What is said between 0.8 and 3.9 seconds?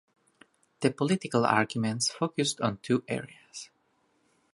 political arguments focused on two areas.